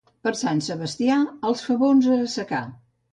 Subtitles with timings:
[0.27, 1.17] Per Sant Sebastià,
[1.49, 2.63] els favons a assecar.